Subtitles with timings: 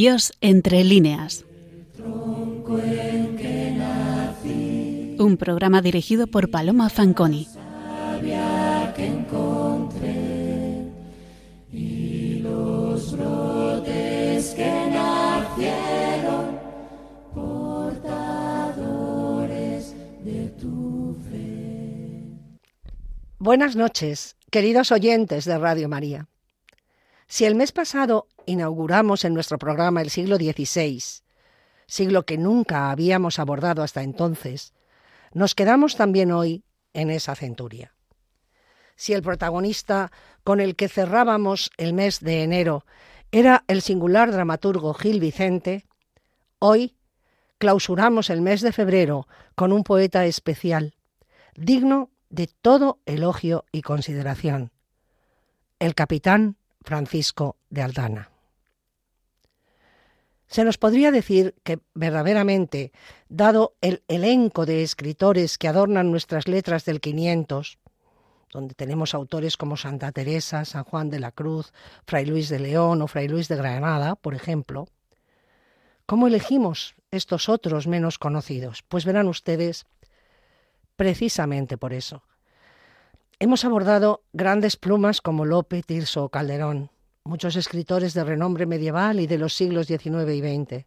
[0.00, 1.44] Dios entre líneas.
[5.18, 7.48] Un programa dirigido por Paloma Fanconi.
[23.40, 26.28] Buenas noches, queridos oyentes de Radio María.
[27.26, 31.02] Si el mes pasado inauguramos en nuestro programa el siglo XVI,
[31.86, 34.72] siglo que nunca habíamos abordado hasta entonces,
[35.32, 37.94] nos quedamos también hoy en esa centuria.
[38.96, 40.10] Si el protagonista
[40.42, 42.84] con el que cerrábamos el mes de enero
[43.30, 45.84] era el singular dramaturgo Gil Vicente,
[46.58, 46.96] hoy
[47.58, 50.94] clausuramos el mes de febrero con un poeta especial,
[51.54, 54.72] digno de todo elogio y consideración,
[55.78, 58.30] el capitán Francisco de Aldana.
[60.48, 62.90] Se nos podría decir que verdaderamente,
[63.28, 67.78] dado el elenco de escritores que adornan nuestras letras del 500,
[68.50, 71.74] donde tenemos autores como Santa Teresa, San Juan de la Cruz,
[72.06, 74.88] Fray Luis de León o Fray Luis de Granada, por ejemplo,
[76.06, 78.82] ¿cómo elegimos estos otros menos conocidos?
[78.88, 79.84] Pues verán ustedes,
[80.96, 82.22] precisamente por eso.
[83.38, 86.90] Hemos abordado grandes plumas como Lope, Tirso o Calderón,
[87.28, 90.86] muchos escritores de renombre medieval y de los siglos XIX y XX.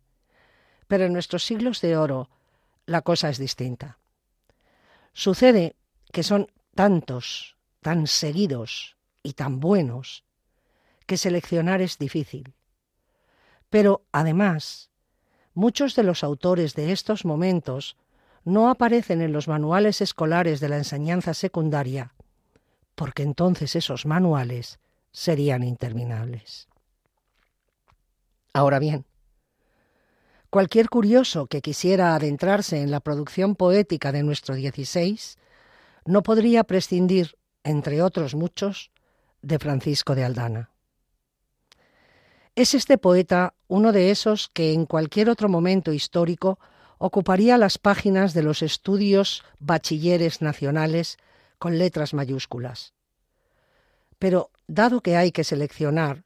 [0.88, 2.30] Pero en nuestros siglos de oro
[2.88, 4.00] la cosa es distinta.
[5.14, 5.76] Sucede
[6.12, 10.26] que son tantos, tan seguidos y tan buenos,
[11.06, 12.56] que seleccionar es difícil.
[13.70, 14.90] Pero, además,
[15.54, 17.98] muchos de los autores de estos momentos
[18.44, 22.16] no aparecen en los manuales escolares de la enseñanza secundaria,
[22.96, 24.81] porque entonces esos manuales
[25.12, 26.68] serían interminables.
[28.54, 29.06] Ahora bien,
[30.50, 35.20] cualquier curioso que quisiera adentrarse en la producción poética de nuestro XVI
[36.06, 38.92] no podría prescindir, entre otros muchos,
[39.42, 40.72] de Francisco de Aldana.
[42.56, 46.60] Es este poeta uno de esos que en cualquier otro momento histórico
[46.98, 51.18] ocuparía las páginas de los estudios bachilleres nacionales
[51.58, 52.94] con letras mayúsculas.
[54.20, 56.24] Pero, dado que hay que seleccionar,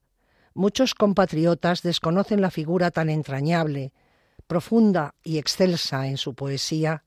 [0.54, 3.92] muchos compatriotas desconocen la figura tan entrañable,
[4.46, 7.04] profunda y excelsa en su poesía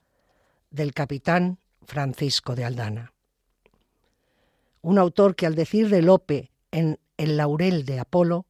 [0.71, 3.13] del capitán Francisco de Aldana.
[4.83, 8.47] Un autor que al decir de Lope en El laurel de Apolo,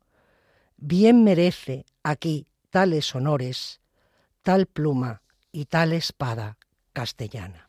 [0.79, 3.81] bien merece aquí tales honores,
[4.43, 5.21] tal pluma
[5.53, 6.57] y tal espada
[6.95, 7.69] castellana.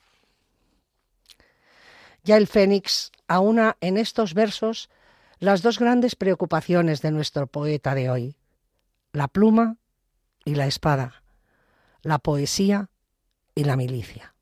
[2.24, 4.90] Ya el Fénix aúna en estos versos
[5.39, 8.35] las dos grandes preocupaciones de nuestro poeta de hoy,
[9.13, 9.77] la pluma
[10.45, 11.23] y la espada,
[12.01, 12.89] la poesía
[13.55, 14.35] y la milicia.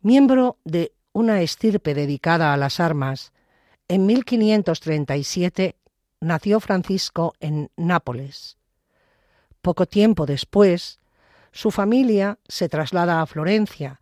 [0.00, 3.32] Miembro de una estirpe dedicada a las armas,
[3.88, 5.76] en 1537
[6.20, 8.56] nació Francisco en Nápoles.
[9.60, 11.00] Poco tiempo después,
[11.52, 14.00] su familia se traslada a Florencia,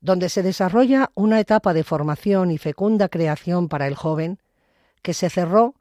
[0.00, 4.38] donde se desarrolla una etapa de formación y fecunda creación para el joven,
[5.02, 5.74] que se cerró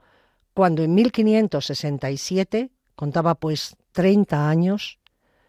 [0.54, 5.00] cuando en 1567, contaba pues 30 años,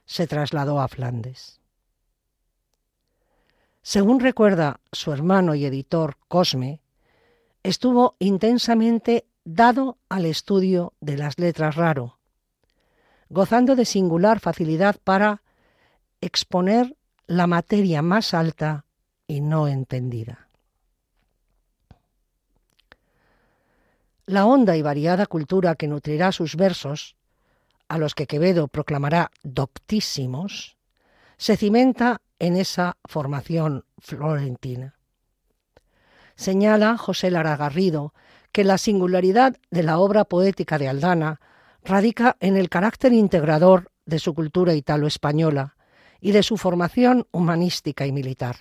[0.05, 1.61] se trasladó a Flandes.
[3.81, 6.83] Según recuerda su hermano y editor Cosme,
[7.63, 12.19] estuvo intensamente dado al estudio de las letras raro,
[13.31, 15.43] gozando de singular facilidad para
[16.21, 16.98] exponer
[17.29, 18.87] la materia más alta
[19.27, 20.49] y no entendida.
[24.25, 27.17] La honda y variada cultura que nutrirá sus versos,
[27.87, 30.77] a los que Quevedo proclamará doctísimos,
[31.37, 34.95] se cimenta en esa formación florentina.
[36.35, 38.15] Señala José Lara Garrido
[38.53, 41.41] que la singularidad de la obra poética de Aldana
[41.85, 45.77] radica en el carácter integrador de su cultura italo-española,
[46.21, 48.57] y de su formación humanística y militar.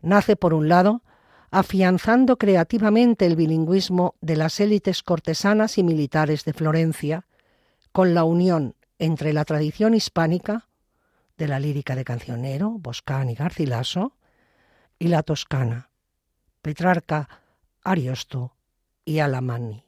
[0.00, 1.02] Nace, por un lado,
[1.50, 7.26] afianzando creativamente el bilingüismo de las élites cortesanas y militares de Florencia,
[7.92, 10.68] con la unión entre la tradición hispánica,
[11.36, 14.12] de la lírica de Cancionero, Boscán y Garcilaso,
[14.98, 15.90] y la toscana,
[16.62, 17.28] Petrarca,
[17.82, 18.54] Ariosto
[19.04, 19.84] y Alamanni.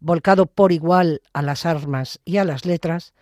[0.00, 3.14] Volcado por igual a las armas y a las letras,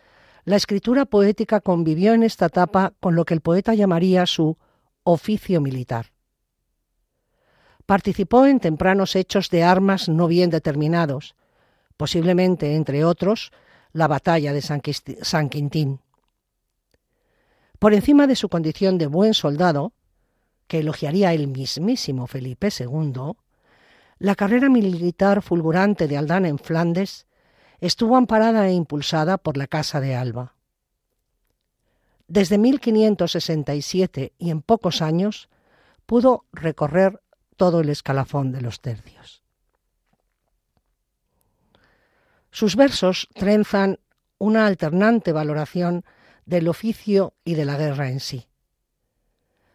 [0.48, 4.56] la escritura poética convivió en esta etapa con lo que el poeta llamaría su
[5.02, 6.06] oficio militar.
[7.84, 11.34] Participó en tempranos hechos de armas no bien determinados,
[11.98, 13.52] posiblemente, entre otros,
[13.92, 16.00] la batalla de San Quintín.
[17.78, 19.92] Por encima de su condición de buen soldado,
[20.66, 23.34] que elogiaría el mismísimo Felipe II,
[24.18, 27.27] la carrera militar fulgurante de Aldana en Flandes
[27.80, 30.54] estuvo amparada e impulsada por la Casa de Alba.
[32.26, 35.48] Desde 1567 y en pocos años
[36.06, 37.20] pudo recorrer
[37.56, 39.42] todo el escalafón de los tercios.
[42.50, 43.98] Sus versos trenzan
[44.38, 46.04] una alternante valoración
[46.46, 48.46] del oficio y de la guerra en sí.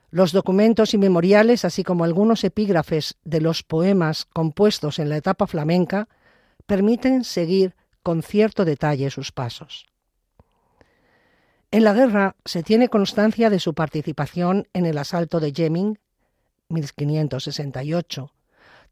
[0.10, 5.48] Los documentos y memoriales, así como algunos epígrafes de los poemas compuestos en la etapa
[5.48, 6.08] flamenca,
[6.66, 9.88] permiten seguir con cierto detalle sus pasos.
[11.72, 15.98] En la guerra se tiene constancia de su participación en el asalto de Jemming,
[16.70, 18.32] 1568.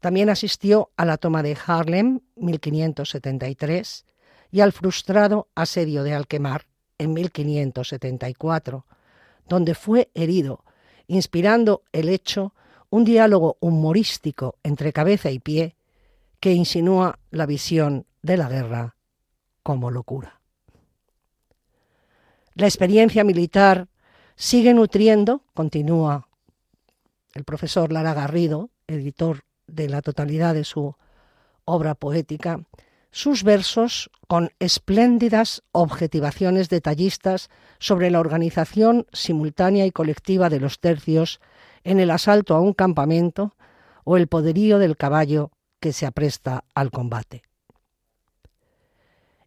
[0.00, 4.04] También asistió a la toma de Harlem, 1573,
[4.50, 6.66] y al frustrado asedio de Alquemar,
[6.98, 8.84] en 1574,
[9.46, 10.64] donde fue herido,
[11.06, 12.52] inspirando el hecho
[12.90, 15.76] un diálogo humorístico entre cabeza y pie
[16.40, 18.96] que insinúa la visión de la guerra
[19.62, 20.40] como locura.
[22.54, 23.88] La experiencia militar
[24.36, 26.28] sigue nutriendo, continúa
[27.34, 30.94] el profesor Lara Garrido, editor de la totalidad de su
[31.64, 32.60] obra poética,
[33.10, 41.40] sus versos con espléndidas objetivaciones detallistas sobre la organización simultánea y colectiva de los tercios
[41.84, 43.54] en el asalto a un campamento
[44.04, 45.50] o el poderío del caballo
[45.80, 47.42] que se apresta al combate.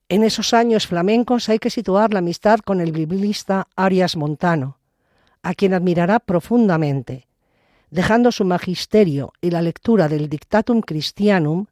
[0.07, 4.77] En esos años flamencos hay que situar la amistad con el biblista Arias Montano,
[5.41, 7.25] a quien admirará profundamente,
[7.89, 11.65] dejando su magisterio y la lectura del Dictatum Christianum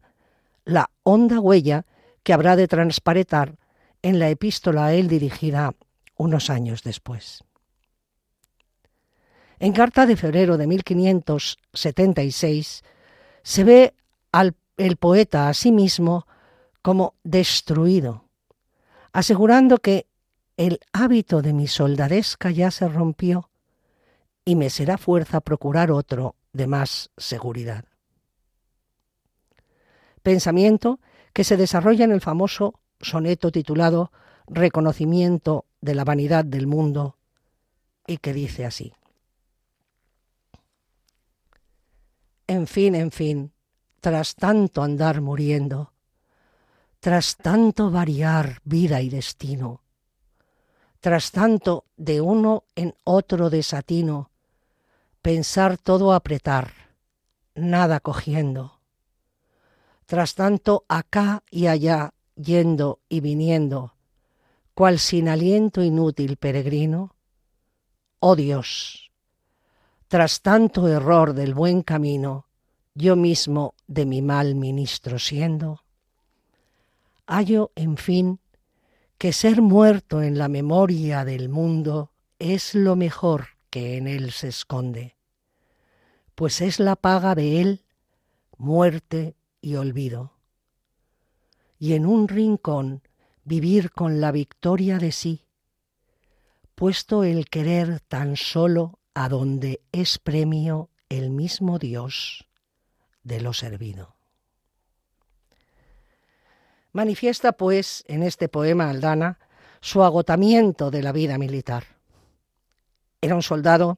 [0.66, 1.86] la honda huella
[2.24, 3.60] que habrá de transparentar
[4.02, 5.76] en la epístola a él dirigida
[6.16, 7.44] unos años después.
[9.60, 12.84] En carta de febrero de 1576
[13.44, 13.94] se ve
[14.32, 16.26] al el poeta a sí mismo
[16.84, 18.26] como destruido,
[19.14, 20.06] asegurando que
[20.58, 23.50] el hábito de mi soldadesca ya se rompió
[24.46, 27.86] y me será fuerza procurar otro de más seguridad.
[30.22, 31.00] Pensamiento
[31.32, 34.12] que se desarrolla en el famoso soneto titulado
[34.46, 37.18] Reconocimiento de la vanidad del mundo
[38.06, 38.94] y que dice así.
[42.46, 43.54] En fin, en fin,
[44.02, 45.93] tras tanto andar muriendo,
[47.04, 49.82] tras tanto variar vida y destino,
[51.02, 54.32] tras tanto de uno en otro desatino,
[55.22, 56.72] pensar todo apretar,
[57.56, 58.80] nada cogiendo,
[60.06, 63.96] tras tanto acá y allá yendo y viniendo,
[64.74, 67.18] cual sin aliento inútil peregrino,
[68.20, 69.12] oh Dios,
[70.08, 72.48] tras tanto error del buen camino,
[72.96, 75.83] yo mismo de mi mal ministro siendo,
[77.26, 78.40] hallo, en fin,
[79.18, 84.50] que ser muerto en la memoria del mundo es lo mejor que en él se
[84.50, 85.18] esconde,
[86.36, 87.86] pues es la paga de él
[88.58, 90.34] muerte y olvido.
[91.80, 93.02] Y en un rincón
[93.44, 95.46] vivir con la victoria de sí,
[96.76, 102.48] puesto el querer tan solo a donde es premio el mismo Dios
[103.24, 104.16] de lo servido.
[106.94, 109.40] Manifiesta, pues, en este poema Aldana
[109.82, 111.84] su agotamiento de la vida militar.
[113.20, 113.98] Era un soldado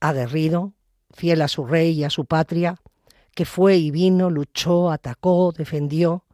[0.00, 0.72] aguerrido,
[1.10, 2.80] fiel a su rey y a su patria,
[3.34, 6.24] que fue y vino, luchó, atacó, defendió,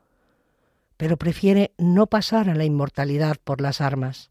[0.96, 4.30] pero prefiere no pasar a la inmortalidad por las armas,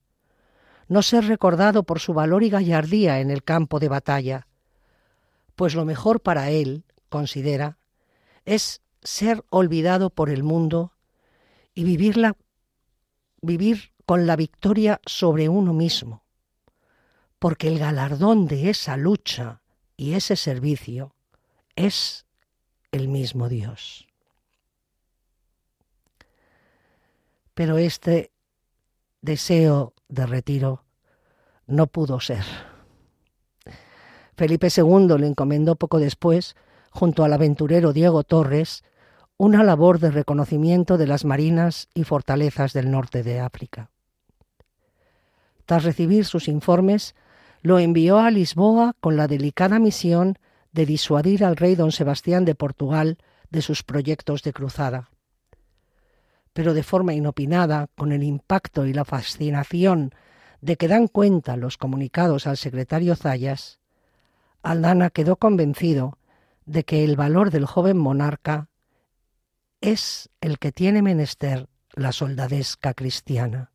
[0.88, 4.48] no ser recordado por su valor y gallardía en el campo de batalla,
[5.56, 7.78] pues lo mejor para él considera,
[8.46, 10.94] es ser olvidado por el mundo
[11.74, 12.36] y vivirla,
[13.42, 16.24] vivir con la victoria sobre uno mismo,
[17.40, 19.62] porque el galardón de esa lucha
[19.96, 21.16] y ese servicio
[21.76, 22.26] es
[22.92, 24.08] el mismo Dios.
[27.54, 28.32] Pero este
[29.22, 30.84] deseo de retiro
[31.68, 32.44] no pudo ser.
[34.36, 36.56] Felipe II le encomendó poco después
[36.90, 38.84] junto al aventurero Diego Torres,
[39.44, 43.90] una labor de reconocimiento de las marinas y fortalezas del norte de África.
[45.66, 47.16] Tras recibir sus informes,
[47.64, 50.38] lo envió a Lisboa con la delicada misión
[50.74, 53.18] de disuadir al rey don Sebastián de Portugal
[53.50, 55.10] de sus proyectos de cruzada.
[56.54, 60.14] Pero de forma inopinada, con el impacto y la fascinación
[60.62, 63.80] de que dan cuenta los comunicados al secretario Zayas,
[64.62, 66.20] Aldana quedó convencido
[66.68, 68.68] de que el valor del joven monarca
[69.82, 73.72] es el que tiene menester la soldadesca cristiana,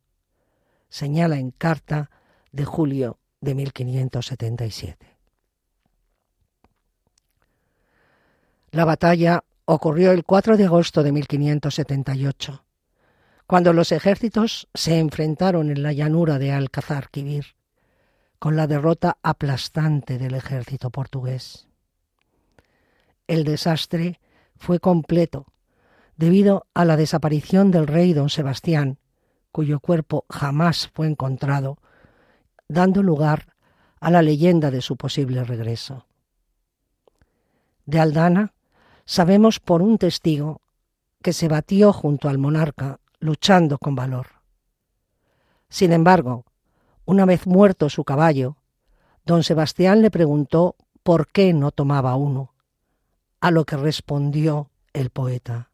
[0.89, 2.09] señala en carta
[2.51, 5.17] de julio de 1577.
[8.71, 12.63] La batalla ocurrió el 4 de agosto de 1578,
[13.45, 17.55] cuando los ejércitos se enfrentaron en la llanura de Alcazar-Quibir,
[18.39, 21.67] con la derrota aplastante del ejército portugués.
[23.25, 24.19] El desastre
[24.57, 25.47] fue completo
[26.17, 28.97] debido a la desaparición del rey don Sebastián,
[29.51, 31.77] cuyo cuerpo jamás fue encontrado,
[32.67, 33.53] dando lugar
[33.99, 36.05] a la leyenda de su posible regreso.
[37.85, 38.53] De Aldana
[39.05, 40.61] sabemos por un testigo
[41.21, 44.27] que se batió junto al monarca luchando con valor.
[45.69, 46.45] Sin embargo,
[47.05, 48.57] una vez muerto su caballo,
[49.25, 52.53] don Sebastián le preguntó por qué no tomaba uno,
[53.39, 55.71] a lo que respondió el poeta.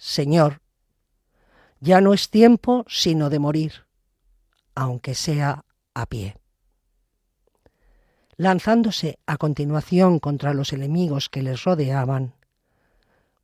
[0.00, 0.62] Señor,
[1.78, 3.84] ya no es tiempo sino de morir,
[4.74, 6.38] aunque sea a pie.
[8.38, 12.32] Lanzándose a continuación contra los enemigos que les rodeaban,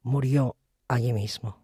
[0.02, 0.56] murió
[0.88, 1.58] allí mismo.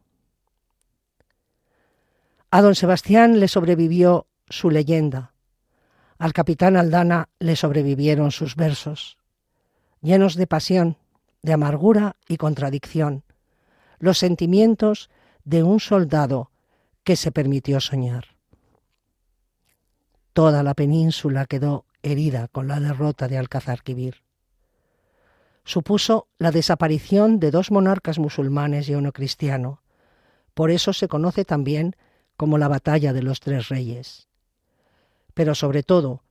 [2.50, 5.32] A don Sebastián le sobrevivió su leyenda,
[6.18, 9.16] al capitán Aldana le sobrevivieron sus versos,
[10.02, 10.99] llenos de pasión,
[11.40, 13.25] de amargura y contradicción,
[14.02, 15.11] los sentimientos
[15.44, 16.50] de un soldado
[17.04, 18.37] que se permitió soñar.
[20.32, 24.25] Toda la península quedó herida con la derrota de Alcázar-Quibir.
[25.62, 29.82] Supuso la desaparición de dos monarcas musulmanes y uno cristiano.
[30.52, 31.94] Por eso se conoce también
[32.37, 34.26] como la batalla de los tres reyes.
[35.32, 36.25] Pero sobre todo,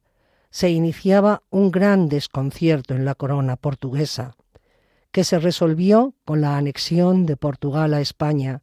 [0.49, 4.35] se iniciaba un gran desconcierto en la corona portuguesa,
[5.11, 8.61] que se resolvió con la anexión de Portugal a España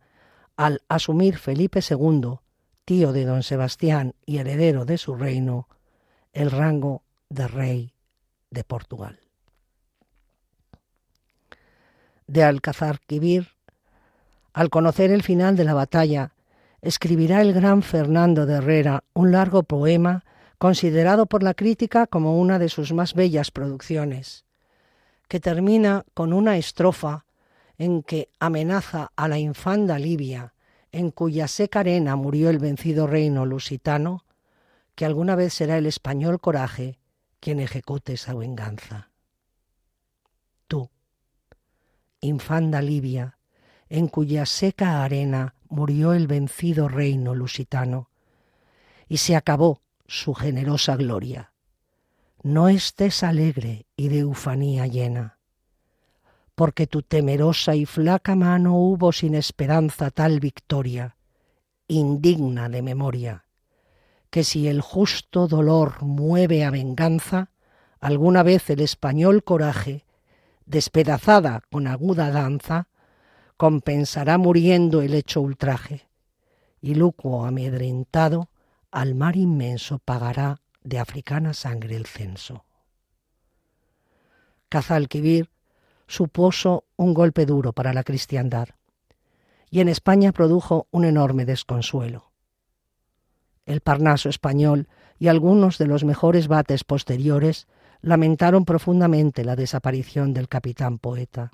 [0.56, 2.38] al asumir Felipe II,
[2.84, 5.68] tío de don Sebastián y heredero de su reino,
[6.32, 7.94] el rango de rey
[8.50, 9.20] de Portugal.
[12.26, 13.48] De Alcázar Quibir,
[14.52, 16.32] al conocer el final de la batalla,
[16.80, 20.24] escribirá el gran Fernando de Herrera un largo poema
[20.58, 24.47] considerado por la crítica como una de sus más bellas producciones
[25.28, 27.26] que termina con una estrofa
[27.76, 30.54] en que amenaza a la infanda Libia,
[30.90, 34.24] en cuya seca arena murió el vencido reino lusitano,
[34.94, 36.98] que alguna vez será el español coraje
[37.40, 39.10] quien ejecute esa venganza.
[40.66, 40.90] Tú,
[42.20, 43.38] infanda Libia,
[43.88, 48.08] en cuya seca arena murió el vencido reino lusitano,
[49.08, 51.47] y se acabó su generosa gloria
[52.48, 55.36] no estés alegre y de ufanía llena,
[56.54, 61.18] porque tu temerosa y flaca mano hubo sin esperanza tal victoria,
[61.88, 63.44] indigna de memoria,
[64.30, 67.50] que si el justo dolor mueve a venganza,
[68.00, 70.06] alguna vez el español coraje,
[70.64, 72.88] despedazada con aguda danza,
[73.58, 76.08] compensará muriendo el hecho ultraje,
[76.80, 78.48] y Lucuo amedrentado
[78.90, 82.64] al mar inmenso pagará de africana sangre el censo.
[84.68, 85.50] Cazalquivir
[86.06, 88.68] supuso un golpe duro para la cristiandad
[89.70, 92.32] y en España produjo un enorme desconsuelo.
[93.66, 97.66] El Parnaso español y algunos de los mejores bates posteriores
[98.00, 101.50] lamentaron profundamente la desaparición del capitán poeta.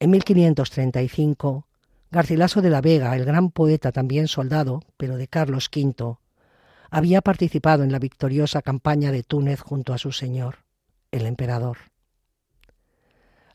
[0.00, 1.66] En 1535,
[2.10, 6.18] Garcilaso de la Vega, el gran poeta también soldado, pero de Carlos V,
[6.90, 10.58] había participado en la victoriosa campaña de Túnez junto a su señor,
[11.12, 11.78] el emperador.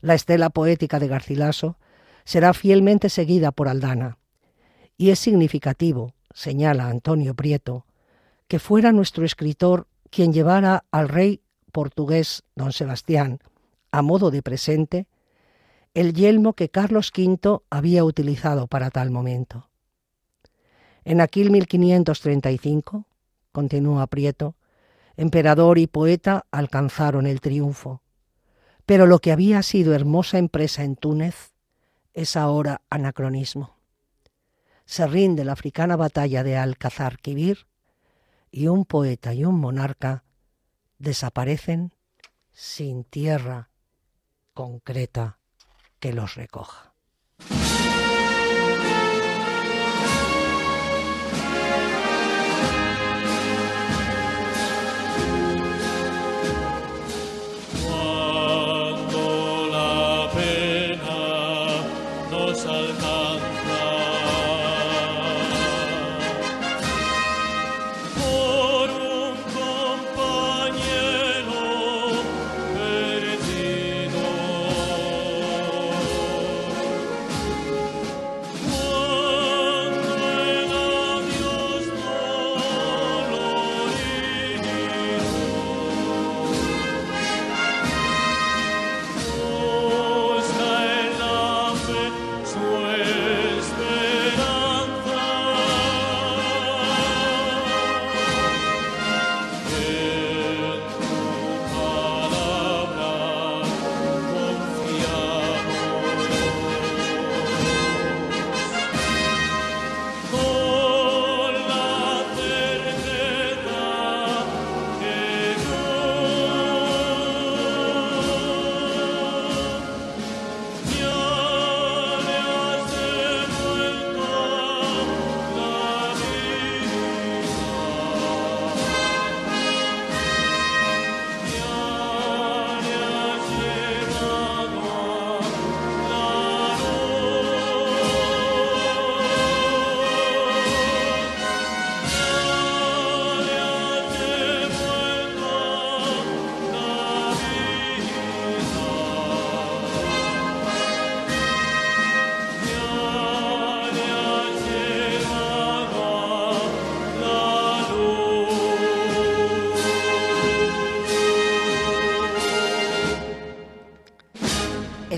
[0.02, 1.78] La estela poética de Garcilaso
[2.24, 4.18] será fielmente seguida por Aldana,
[4.98, 7.86] y es significativo, señala Antonio Prieto,
[8.48, 13.40] que fuera nuestro escritor quien llevara al rey portugués don Sebastián,
[13.92, 15.08] a modo de presente,
[15.94, 19.70] el yelmo que Carlos V había utilizado para tal momento.
[21.04, 23.06] En aquel 1535,
[23.56, 24.58] continúa Prieto,
[25.16, 28.02] emperador y poeta alcanzaron el triunfo.
[28.86, 31.54] Pero lo que había sido hermosa empresa en Túnez
[32.14, 33.78] es ahora anacronismo.
[34.86, 37.66] Se rinde la africana batalla de Alcázar Quibir
[38.52, 40.26] y un poeta y un monarca
[41.00, 41.94] desaparecen
[42.52, 43.70] sin tierra
[44.54, 45.40] concreta
[46.02, 46.95] que los recoja.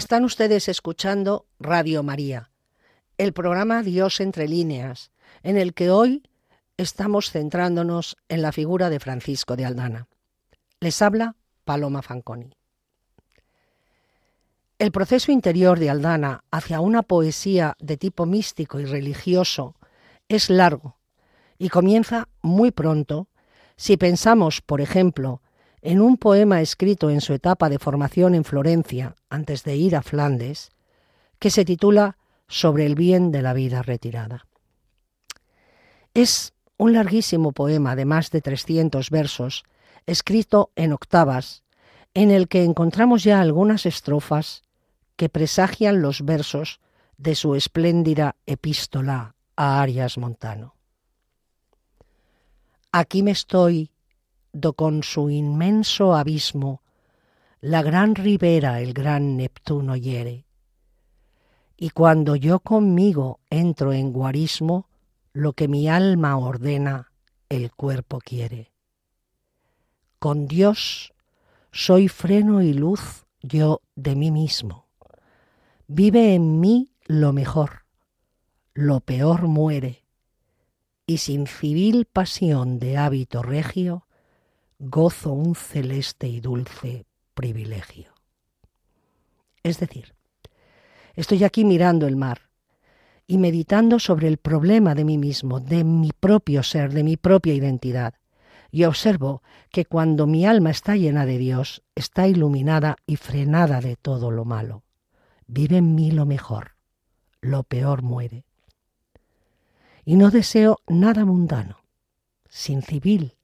[0.08, 2.50] Están ustedes escuchando Radio María,
[3.18, 5.12] el programa Dios entre líneas,
[5.44, 6.24] en el que hoy
[6.78, 10.08] estamos centrándonos en la figura de Francisco de Aldana.
[10.80, 12.56] Les habla Paloma Fanconi.
[14.80, 19.76] El proceso interior de Aldana hacia una poesía de tipo místico y religioso
[20.30, 20.96] es largo
[21.58, 23.28] y comienza muy pronto
[23.76, 25.42] si pensamos, por ejemplo,
[25.88, 30.02] en un poema escrito en su etapa de formación en Florencia, antes de ir a
[30.02, 30.70] Flandes,
[31.40, 32.18] que se titula
[32.50, 34.48] Sobre el bien de la vida retirada.
[36.14, 39.64] Es un larguísimo poema de más de 300 versos,
[40.06, 41.64] escrito en octavas,
[42.14, 44.64] en el que encontramos ya algunas estrofas
[45.16, 46.82] que presagian los versos
[47.16, 50.76] de su espléndida epístola a Arias Montano.
[52.92, 53.90] Aquí me estoy
[54.74, 56.82] con su inmenso abismo
[57.62, 60.46] la gran ribera el gran Neptuno hiere.
[61.76, 64.88] Y cuando yo conmigo entro en guarismo,
[65.34, 67.12] lo que mi alma ordena,
[67.50, 68.74] el cuerpo quiere.
[70.20, 71.14] Con Dios
[71.72, 74.88] soy freno y luz yo de mí mismo.
[75.88, 77.86] Vive en mí lo mejor,
[78.74, 80.04] lo peor muere,
[81.06, 84.07] y sin civil pasión de hábito regio,
[84.80, 88.14] gozo un celeste y dulce privilegio.
[89.64, 90.14] Es decir,
[91.16, 92.50] estoy aquí mirando el mar
[93.26, 97.54] y meditando sobre el problema de mí mismo, de mi propio ser, de mi propia
[97.54, 98.14] identidad,
[98.72, 103.96] y observo que cuando mi alma está llena de Dios, está iluminada y frenada de
[103.96, 104.84] todo lo malo.
[105.48, 106.76] Vive en mí lo mejor,
[107.42, 108.46] lo peor muere.
[110.06, 111.80] Y no deseo nada mundano,
[112.50, 113.37] sin civil,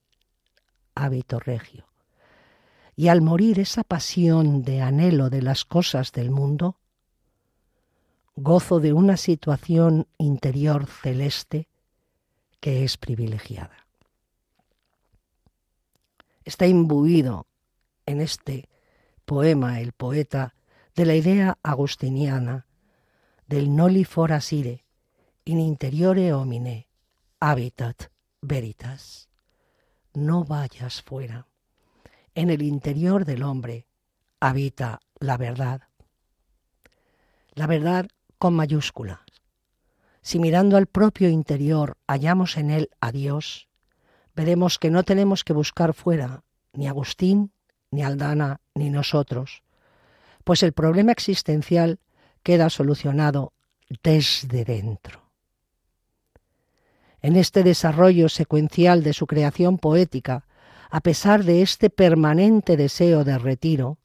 [0.96, 1.86] hábito regio.
[2.96, 6.78] Y al morir esa pasión de anhelo de las cosas del mundo,
[8.36, 11.68] gozo de una situación interior celeste
[12.60, 13.86] que es privilegiada.
[16.44, 17.48] Está imbuido
[18.06, 18.70] en este
[19.26, 20.54] poema el poeta
[20.96, 22.66] de la idea agustiniana
[23.48, 24.84] del noli forasire
[25.46, 26.88] in interiore homine
[27.40, 28.10] habitat
[28.42, 29.30] veritas
[30.14, 31.48] no vayas fuera.
[32.36, 33.88] En el interior del hombre
[34.40, 35.84] habita la verdad.
[37.54, 39.20] La verdad con mayúsculas.
[40.22, 43.68] Si mirando al propio interior hallamos en él a Dios,
[44.36, 47.52] veremos que no tenemos que buscar fuera ni Agustín,
[47.92, 49.64] ni Aldana, ni nosotros,
[50.44, 52.00] pues el problema existencial
[52.42, 53.54] queda solucionado
[54.02, 55.23] desde dentro.
[57.24, 60.46] En este desarrollo secuencial de su creación poética
[60.92, 63.98] a pesar de este permanente deseo de retiro,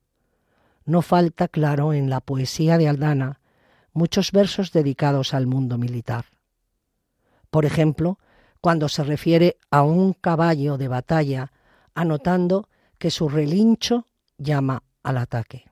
[0.87, 3.40] no falta, claro, en la poesía de Aldana
[3.92, 6.26] muchos versos dedicados al mundo militar.
[7.50, 8.18] Por ejemplo,
[8.61, 11.52] cuando se refiere a un caballo de batalla,
[11.94, 14.07] anotando que su relincho
[14.38, 15.64] llama al ataque.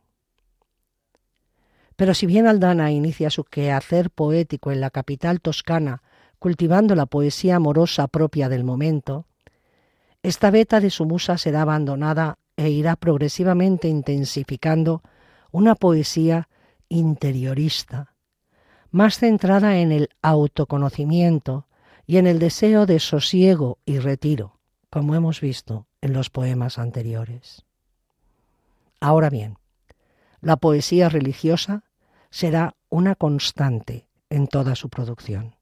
[1.94, 6.02] Pero si bien Aldana inicia su quehacer poético en la capital toscana,
[6.38, 9.26] cultivando la poesía amorosa propia del momento,
[10.22, 15.02] esta beta de su musa será abandonada e irá progresivamente intensificando
[15.52, 16.48] una poesía
[16.88, 18.14] interiorista,
[18.90, 21.66] más centrada en el autoconocimiento
[22.06, 24.58] y en el deseo de sosiego y retiro,
[24.90, 27.64] como hemos visto en los poemas anteriores.
[29.00, 29.58] Ahora bien,
[30.40, 31.84] la poesía religiosa
[32.30, 35.55] será una constante en toda su producción.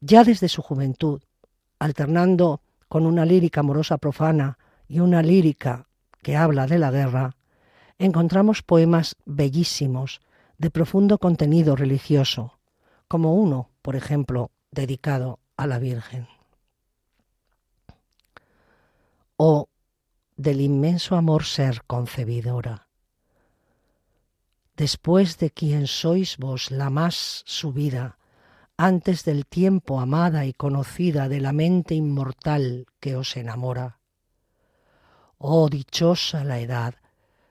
[0.00, 1.22] Ya desde su juventud,
[1.78, 4.58] alternando con una lírica amorosa profana
[4.88, 5.86] y una lírica
[6.22, 7.36] que habla de la guerra,
[7.98, 10.20] encontramos poemas bellísimos
[10.58, 12.58] de profundo contenido religioso,
[13.08, 16.28] como uno, por ejemplo, dedicado a la Virgen.
[19.36, 19.68] O
[20.36, 22.88] del inmenso amor ser concebidora.
[24.76, 28.16] Después de quien sois vos la más subida,
[28.82, 33.98] antes del tiempo amada y conocida de la mente inmortal que os enamora.
[35.36, 36.94] Oh dichosa la edad,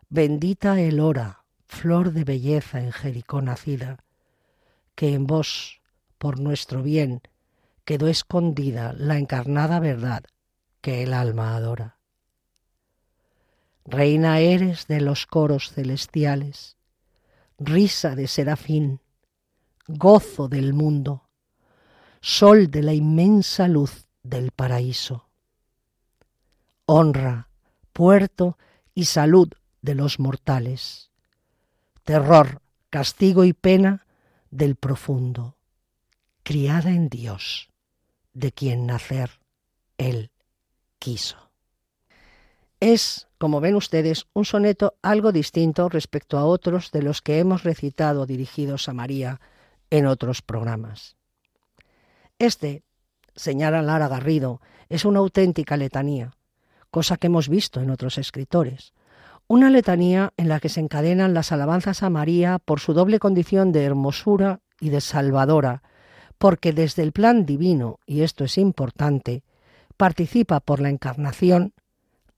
[0.09, 3.99] bendita el hora, flor de belleza en Jericó nacida,
[4.95, 5.81] que en vos,
[6.17, 7.21] por nuestro bien,
[7.85, 10.23] quedó escondida la encarnada verdad
[10.81, 11.99] que el alma adora.
[13.85, 16.75] Reina eres de los coros celestiales,
[17.59, 18.99] risa de serafín,
[19.89, 21.29] gozo del mundo,
[22.21, 25.29] sol de la inmensa luz del paraíso.
[26.85, 27.49] Honra,
[27.91, 28.57] puerto
[28.93, 29.49] y salud
[29.81, 31.09] de los mortales.
[32.03, 34.05] Terror, castigo y pena
[34.51, 35.57] del profundo.
[36.43, 37.69] Criada en Dios,
[38.33, 39.41] de quien nacer
[39.97, 40.31] Él
[40.99, 41.49] quiso.
[42.79, 47.63] Es, como ven ustedes, un soneto algo distinto respecto a otros de los que hemos
[47.63, 49.41] recitado dirigidos a María
[49.89, 51.15] en otros programas.
[52.37, 52.83] Este,
[53.35, 56.31] señala Lara Garrido, es una auténtica letanía,
[56.91, 58.93] cosa que hemos visto en otros escritores.
[59.47, 63.71] Una letanía en la que se encadenan las alabanzas a María por su doble condición
[63.71, 65.83] de hermosura y de salvadora,
[66.37, 69.43] porque desde el plan divino, y esto es importante,
[69.97, 71.73] participa por la encarnación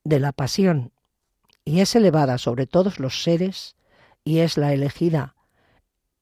[0.04, 0.92] de la pasión
[1.64, 3.76] y es elevada sobre todos los seres
[4.24, 5.36] y es la elegida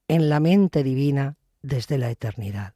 [0.09, 2.73] en la mente divina desde la eternidad.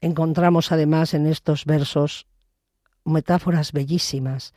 [0.00, 2.26] Encontramos además en estos versos
[3.04, 4.54] metáforas bellísimas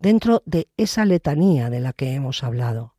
[0.00, 2.94] dentro de esa letanía de la que hemos hablado,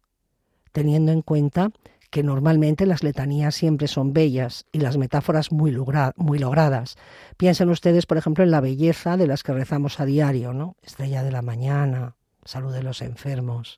[0.71, 1.71] teniendo en cuenta
[2.09, 6.97] que normalmente las letanías siempre son bellas y las metáforas muy, logradas.
[7.37, 10.75] Piensen ustedes, por ejemplo, en la belleza de las que rezamos a diario, ¿no?
[10.83, 13.77] Estrella de la mañana, salud de los enfermos.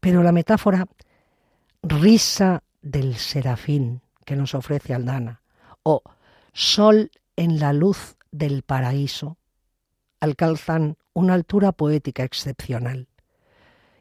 [0.00, 0.86] Pero la metáfora
[1.88, 5.42] risa del serafín que nos ofrece Aldana,
[5.82, 6.02] o
[6.52, 9.36] sol en la luz del paraíso,
[10.20, 13.08] alcanzan una altura poética excepcional.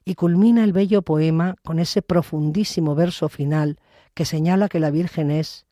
[0.03, 3.79] Y culmina el bello poema con ese profundísimo verso final
[4.13, 5.65] que señala que la Virgen es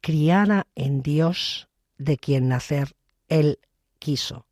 [0.00, 2.94] criada en Dios de quien nacer
[3.28, 3.58] Él
[3.98, 4.46] quiso,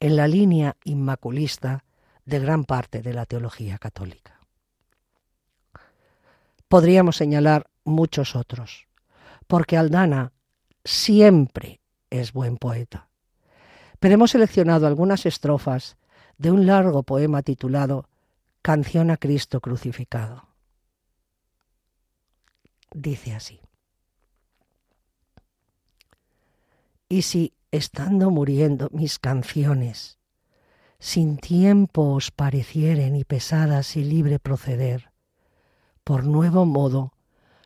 [0.00, 1.84] en la línea inmaculista
[2.24, 4.31] de gran parte de la teología católica.
[6.72, 8.88] Podríamos señalar muchos otros,
[9.46, 10.32] porque Aldana
[10.86, 13.10] siempre es buen poeta.
[14.00, 15.98] Pero hemos seleccionado algunas estrofas
[16.38, 18.08] de un largo poema titulado
[18.62, 20.48] Canción a Cristo crucificado.
[22.94, 23.60] Dice así.
[27.06, 30.18] Y si, estando muriendo mis canciones,
[30.98, 35.11] sin tiempo os parecieren y pesadas y libre proceder,
[36.04, 37.12] por nuevo modo,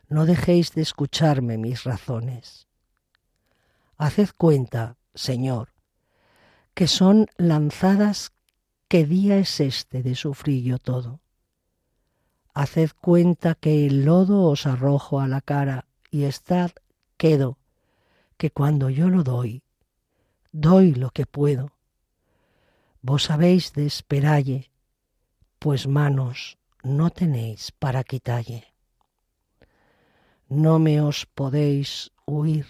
[0.09, 2.67] no dejéis de escucharme mis razones
[3.99, 5.73] Haced cuenta, Señor,
[6.75, 8.31] que son lanzadas
[8.87, 11.19] qué día es este de sufrir yo todo.
[12.53, 16.71] Haced cuenta que el lodo os arrojo a la cara y estad
[17.17, 17.57] quedo,
[18.37, 19.63] que cuando yo lo doy,
[20.51, 21.71] doy lo que puedo.
[23.01, 24.69] Vos sabéis de esperalle,
[25.57, 28.73] pues manos no tenéis para quitalle.
[30.49, 32.65] No me os podéis huir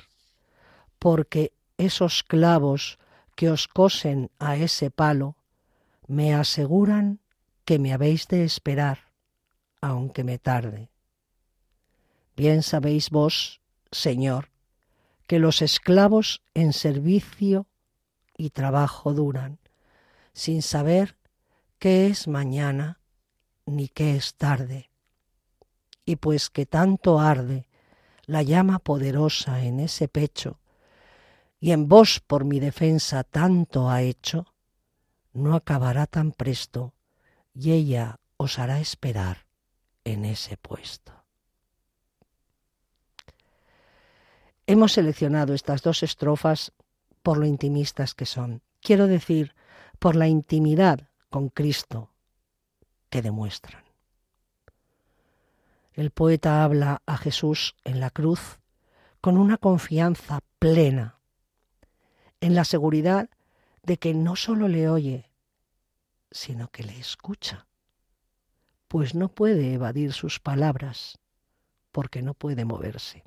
[1.00, 2.98] porque esos clavos
[3.36, 5.36] que os cosen a ese palo
[6.08, 7.20] me aseguran
[7.66, 9.12] que me habéis de esperar,
[9.82, 10.90] aunque me tarde.
[12.36, 14.50] Bien sabéis vos, Señor,
[15.28, 17.68] que los esclavos en servicio
[18.38, 19.60] y trabajo duran,
[20.34, 21.18] sin saber
[21.78, 23.00] qué es mañana
[23.68, 24.90] ni qué es tarde.
[26.06, 27.68] Y pues que tanto arde
[28.26, 30.60] la llama poderosa en ese pecho,
[31.60, 34.54] y en vos por mi defensa tanto ha hecho,
[35.34, 36.94] no acabará tan presto,
[37.54, 39.46] y ella os hará esperar
[40.04, 41.14] en ese puesto.
[44.66, 46.74] Hemos seleccionado estas dos estrofas
[47.24, 48.62] por lo intimistas que son.
[48.82, 49.56] Quiero decir,
[50.00, 52.12] por la intimidad con Cristo
[53.10, 53.84] que demuestran.
[55.94, 58.60] El poeta habla a Jesús en la cruz
[59.22, 61.20] con una confianza plena,
[62.40, 63.30] en la seguridad
[63.84, 65.32] de que no solo le oye,
[66.30, 67.68] sino que le escucha,
[68.88, 71.18] pues no puede evadir sus palabras,
[71.92, 73.24] porque no puede moverse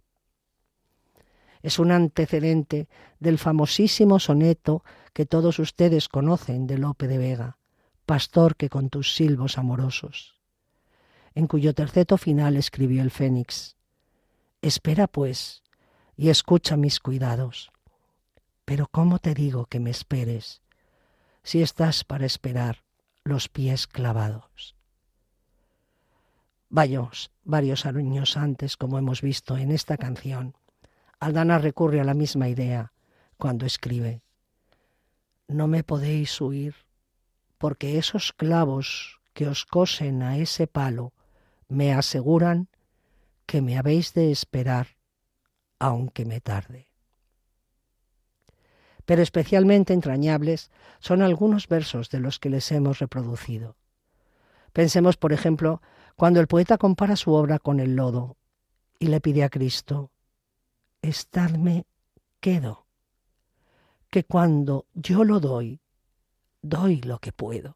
[1.62, 2.88] es un antecedente
[3.18, 7.58] del famosísimo soneto que todos ustedes conocen de Lope de Vega,
[8.10, 10.34] Pastor que con tus silbos amorosos,
[11.36, 13.76] en cuyo terceto final escribió el Fénix,
[14.62, 15.62] Espera pues
[16.16, 17.70] y escucha mis cuidados.
[18.64, 20.60] Pero ¿cómo te digo que me esperes
[21.44, 22.82] si estás para esperar
[23.22, 24.74] los pies clavados?
[26.68, 30.56] Varios, varios años antes, como hemos visto en esta canción,
[31.20, 32.92] Aldana recurre a la misma idea
[33.36, 34.20] cuando escribe,
[35.46, 36.74] No me podéis huir,
[37.60, 41.12] porque esos clavos que os cosen a ese palo
[41.68, 42.68] me aseguran
[43.44, 44.96] que me habéis de esperar,
[45.78, 46.88] aunque me tarde.
[49.04, 50.70] Pero especialmente entrañables
[51.00, 53.76] son algunos versos de los que les hemos reproducido.
[54.72, 55.82] Pensemos, por ejemplo,
[56.16, 58.38] cuando el poeta compara su obra con el lodo
[58.98, 60.10] y le pide a Cristo,
[61.02, 61.84] estarme
[62.40, 62.86] quedo,
[64.08, 65.82] que cuando yo lo doy,
[66.62, 67.74] doy lo que puedo.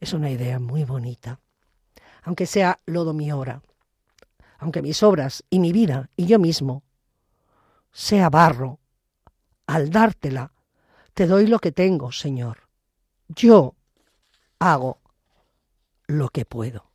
[0.00, 1.40] Es una idea muy bonita,
[2.22, 3.62] aunque sea lodo mi hora,
[4.58, 6.82] aunque mis obras y mi vida y yo mismo
[7.92, 8.80] sea barro,
[9.66, 10.52] al dártela,
[11.14, 12.68] te doy lo que tengo, Señor.
[13.28, 13.76] Yo
[14.58, 14.98] hago
[16.06, 16.90] lo que puedo.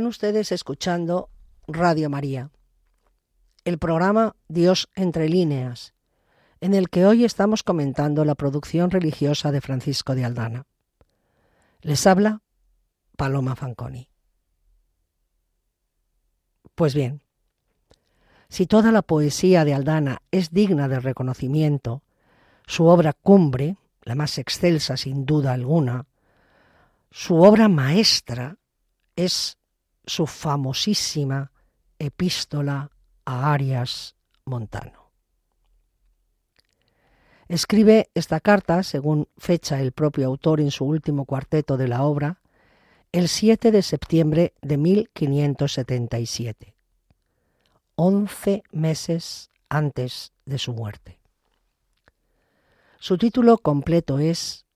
[0.00, 1.28] Están ustedes escuchando
[1.68, 2.50] Radio María,
[3.66, 5.92] el programa Dios entre líneas,
[6.62, 10.64] en el que hoy estamos comentando la producción religiosa de Francisco de Aldana.
[11.82, 12.40] Les habla
[13.18, 14.08] Paloma Fanconi.
[16.74, 17.20] Pues bien,
[18.48, 22.02] si toda la poesía de Aldana es digna de reconocimiento,
[22.66, 26.06] su obra cumbre, la más excelsa sin duda alguna,
[27.10, 28.56] su obra maestra
[29.14, 29.59] es
[30.04, 31.50] su famosísima
[31.98, 32.90] epístola
[33.24, 35.10] a Arias Montano.
[37.48, 42.40] Escribe esta carta, según fecha el propio autor en su último cuarteto de la obra,
[43.12, 46.76] el 7 de septiembre de 1577,
[47.96, 51.18] once meses antes de su muerte.
[53.00, 54.66] Su título completo es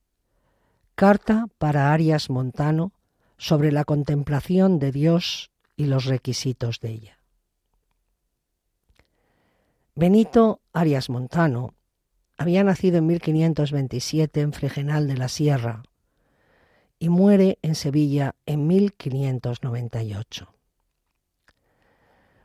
[0.94, 2.92] Carta para Arias Montano
[3.36, 7.18] sobre la contemplación de Dios y los requisitos de ella.
[9.94, 11.74] Benito Arias Montano
[12.36, 15.82] había nacido en 1527 en Fregenal de la Sierra
[16.98, 20.54] y muere en Sevilla en 1598.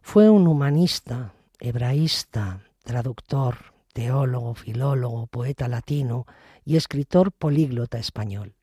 [0.02, 6.26] Fue un humanista, hebraísta, traductor, teólogo, filólogo, poeta latino
[6.66, 8.56] y escritor políglota español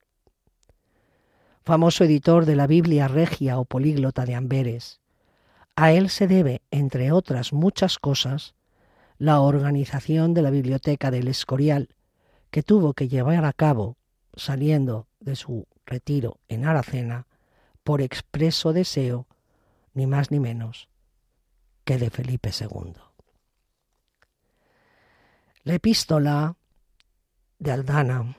[1.66, 5.00] famoso editor de la Biblia Regia o Políglota de Amberes.
[5.74, 8.54] A él se debe, entre otras muchas cosas,
[9.18, 11.88] la organización de la Biblioteca del Escorial,
[12.50, 13.96] que tuvo que llevar a cabo,
[14.36, 17.26] saliendo de su retiro en Aracena,
[17.82, 19.26] por expreso deseo,
[19.92, 20.88] ni más ni menos,
[21.84, 22.92] que de Felipe II.
[25.64, 26.54] La epístola
[27.58, 28.36] de Aldana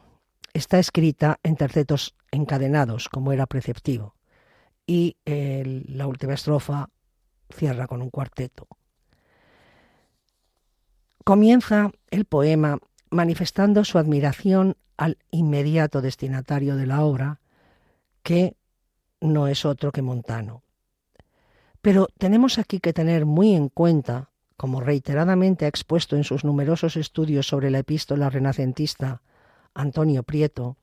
[0.57, 4.15] está escrita en tercetos encadenados, como era preceptivo,
[4.85, 6.89] y la última estrofa
[7.49, 8.67] cierra con un cuarteto.
[11.23, 17.39] Comienza el poema manifestando su admiración al inmediato destinatario de la obra,
[18.23, 18.55] que
[19.21, 20.63] no es otro que Montano.
[21.81, 26.97] Pero tenemos aquí que tener muy en cuenta, como reiteradamente ha expuesto en sus numerosos
[26.97, 29.21] estudios sobre la epístola renacentista
[29.77, 30.75] Antonio Prieto,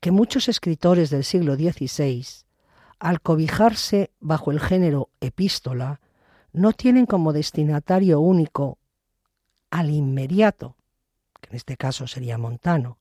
[0.00, 2.26] que muchos escritores del siglo XVI,
[2.98, 6.00] al cobijarse bajo el género epístola,
[6.52, 8.78] no tienen como destinatario único
[9.70, 10.76] al inmediato,
[11.40, 12.98] que en este caso sería Montano,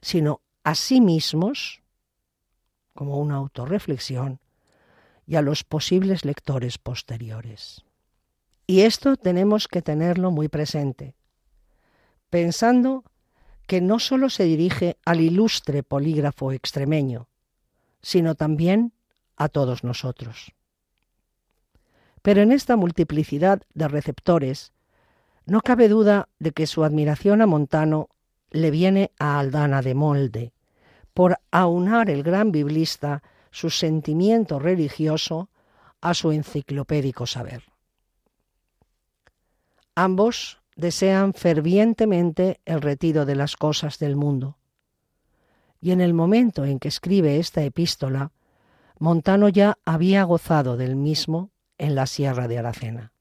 [0.00, 1.82] sino a sí mismos,
[2.94, 4.40] como una autorreflexión,
[5.26, 7.84] y a los posibles lectores posteriores.
[8.68, 11.16] Y esto tenemos que tenerlo muy presente,
[12.30, 13.02] pensando
[13.66, 17.28] que no solo se dirige al ilustre polígrafo extremeño,
[18.00, 18.92] sino también
[19.36, 20.52] a todos nosotros.
[22.22, 24.72] Pero en esta multiplicidad de receptores,
[25.44, 28.08] no cabe duda de que su admiración a Montano
[28.50, 30.52] le viene a Aldana de molde,
[31.14, 35.50] por aunar el gran biblista su sentimiento religioso
[36.00, 37.64] a su enciclopédico saber.
[39.94, 44.58] Ambos desean fervientemente el retiro de las cosas del mundo.
[45.80, 48.32] Y en el momento en que escribe esta epístola,
[48.98, 53.12] Montano ya había gozado del mismo en la Sierra de Aracena.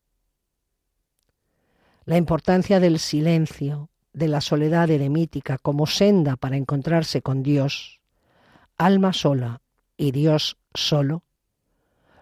[2.06, 7.99] La importancia del silencio, de la soledad eremítica como senda para encontrarse con Dios,
[8.78, 9.62] alma sola
[9.97, 11.24] y Dios solo,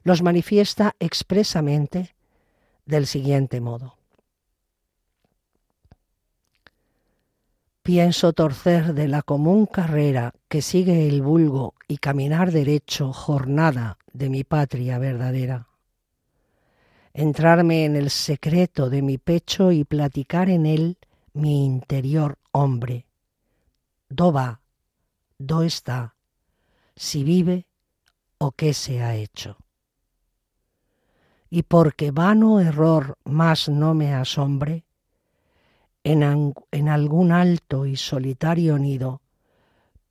[0.04, 2.16] los manifiesta expresamente
[2.86, 3.98] del siguiente modo.
[7.84, 14.30] Pienso torcer de la común carrera que sigue el vulgo y caminar derecho jornada de
[14.30, 15.68] mi patria verdadera.
[17.14, 20.98] Entrarme en el secreto de mi pecho y platicar en él
[21.34, 23.06] mi interior hombre.
[24.08, 24.62] Do va,
[25.38, 26.16] do está,
[26.96, 27.68] si vive
[28.38, 29.58] o qué se ha hecho.
[31.50, 34.86] Y porque vano error más no me asombre,
[36.04, 39.22] en, algún alto y solitario nido,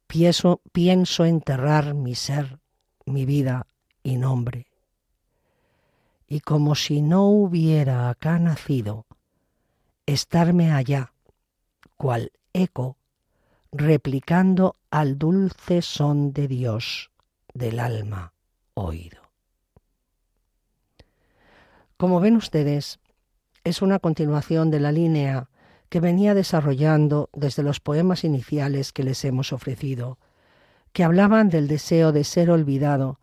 [0.07, 2.59] pienso, pienso enterrar mi ser,
[3.05, 3.67] mi vida
[4.03, 4.67] y nombre.
[6.27, 9.05] Y como si no hubiera acá nacido,
[10.07, 11.13] estarme allá,
[11.97, 12.97] cual eco,
[13.71, 17.11] replicando al dulce son de Dios
[17.53, 18.33] del alma
[18.75, 19.21] oído.
[21.99, 22.99] Como ven ustedes,
[23.63, 25.49] es una continuación de la línea
[25.93, 30.17] que venía desarrollando desde los poemas iniciales que les hemos ofrecido,
[30.95, 33.21] que hablaban del deseo de ser olvidado,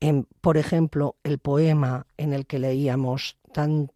[0.00, 3.92] en, por ejemplo, el poema en el que leíamos tan,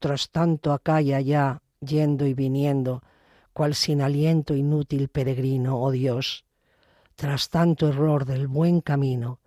[0.00, 3.04] tras tanto acá y allá, yendo y viniendo,
[3.52, 6.44] cual sin aliento inútil peregrino, oh Dios,
[7.14, 9.38] tras tanto error del buen camino,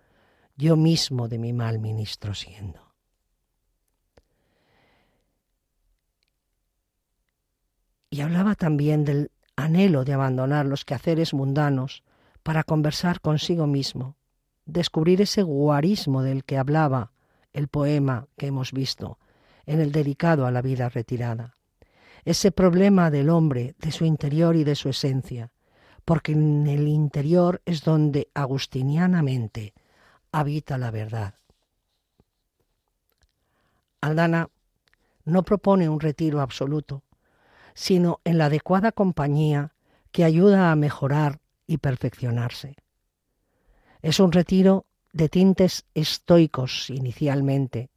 [0.56, 2.87] yo mismo de mi mal ministro siendo.
[8.18, 12.02] Y hablaba también del anhelo de abandonar los quehaceres mundanos
[12.42, 14.16] para conversar consigo mismo,
[14.66, 17.12] descubrir ese guarismo del que hablaba
[17.52, 19.20] el poema que hemos visto
[19.66, 21.54] en el dedicado a la vida retirada,
[22.24, 25.52] ese problema del hombre, de su interior y de su esencia,
[26.04, 29.74] porque en el interior es donde agustinianamente
[30.32, 31.34] habita la verdad.
[34.00, 34.48] Aldana
[35.24, 37.04] no propone un retiro absoluto,
[37.78, 39.72] sino en la adecuada compañía
[40.10, 42.74] que ayuda a mejorar y perfeccionarse.
[44.02, 47.90] Es un retiro de tintes estoicos inicialmente,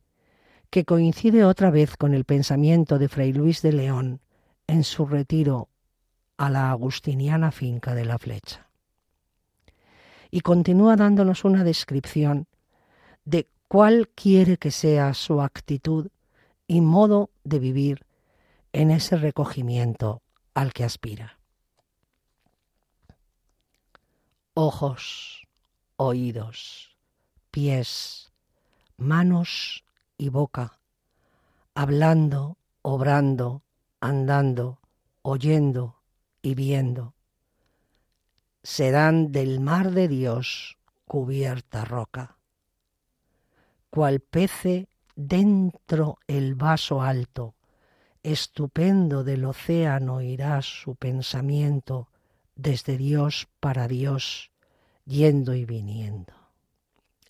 [0.69, 4.21] que coincide otra vez con el pensamiento de Fray Luis de León
[4.67, 5.69] en su retiro
[6.37, 8.69] a la agustiniana finca de la flecha.
[10.29, 12.45] Y continúa dándonos una descripción
[13.25, 16.09] de cuál quiere que sea su actitud
[16.67, 18.05] y modo de vivir
[18.73, 20.21] en ese recogimiento
[20.53, 21.39] al que aspira.
[24.53, 25.47] Ojos,
[25.95, 26.97] oídos,
[27.51, 28.31] pies,
[28.97, 29.83] manos
[30.17, 30.79] y boca,
[31.73, 33.63] hablando, obrando,
[33.99, 34.79] andando,
[35.21, 36.01] oyendo
[36.41, 37.13] y viendo,
[38.63, 42.37] serán del mar de Dios cubierta roca,
[43.89, 47.55] cual pece dentro el vaso alto,
[48.23, 52.09] estupendo del océano irá su pensamiento
[52.55, 54.51] desde Dios para Dios,
[55.05, 56.33] yendo y viniendo.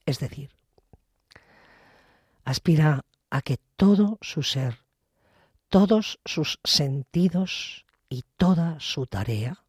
[0.05, 0.51] Es decir,
[2.43, 4.79] aspira a que todo su ser,
[5.69, 9.63] todos sus sentidos y toda su tarea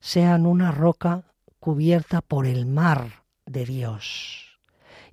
[0.00, 1.24] sean una roca
[1.60, 4.60] cubierta por el mar de Dios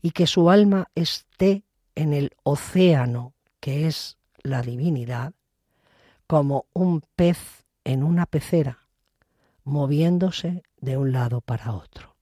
[0.02, 1.64] y que su alma esté
[1.96, 5.34] en el océano que es la divinidad
[6.28, 8.88] como un pez en una pecera,
[9.64, 12.16] moviéndose de un lado para otro.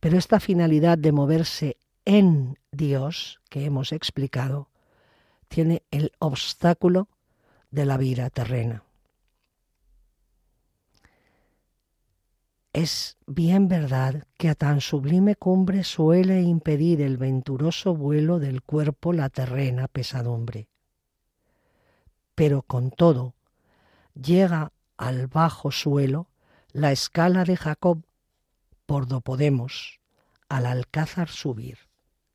[0.00, 4.68] Pero esta finalidad de moverse en Dios que hemos explicado
[5.48, 7.08] tiene el obstáculo
[7.70, 8.84] de la vida terrena.
[12.72, 19.12] Es bien verdad que a tan sublime cumbre suele impedir el venturoso vuelo del cuerpo
[19.12, 20.68] la terrena pesadumbre.
[22.36, 23.34] Pero con todo,
[24.14, 26.28] llega al bajo suelo
[26.72, 28.04] la escala de Jacob,
[28.86, 30.00] por do podemos
[30.48, 31.78] al alcázar subir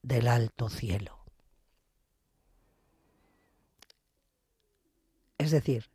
[0.01, 1.19] del alto cielo.
[5.38, 5.89] Es decir,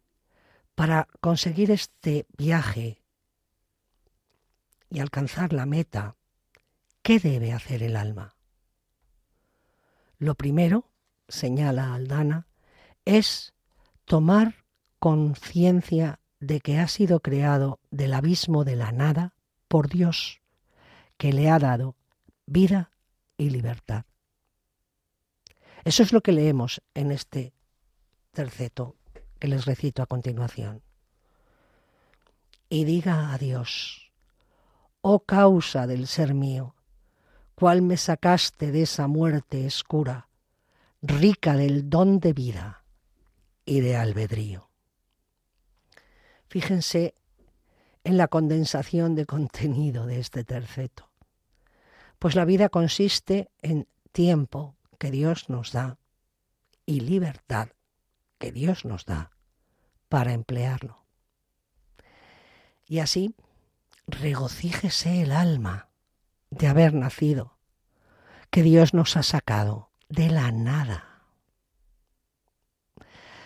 [0.74, 2.99] para conseguir este viaje
[4.90, 6.16] y alcanzar la meta,
[7.02, 8.36] ¿qué debe hacer el alma?
[10.18, 10.90] Lo primero,
[11.28, 12.46] señala Aldana,
[13.04, 13.54] es
[14.04, 14.64] tomar
[14.98, 19.34] conciencia de que ha sido creado del abismo de la nada
[19.68, 20.40] por Dios,
[21.16, 21.96] que le ha dado
[22.46, 22.90] vida
[23.36, 24.04] y libertad.
[25.84, 27.54] Eso es lo que leemos en este
[28.32, 28.96] terceto
[29.38, 30.82] que les recito a continuación.
[32.68, 33.99] Y diga a Dios,
[35.02, 36.74] oh causa del ser mío,
[37.54, 40.28] cuál me sacaste de esa muerte escura,
[41.02, 42.84] rica del don de vida
[43.64, 44.68] y de albedrío.
[46.48, 47.14] Fíjense
[48.04, 51.08] en la condensación de contenido de este terceto.
[52.18, 55.98] Pues la vida consiste en tiempo que Dios nos da
[56.86, 57.68] y libertad
[58.38, 59.30] que Dios nos da
[60.08, 61.04] para emplearlo.
[62.88, 63.34] Y así,
[64.10, 65.88] regocíjese el alma
[66.50, 67.56] de haber nacido,
[68.50, 71.24] que Dios nos ha sacado de la nada.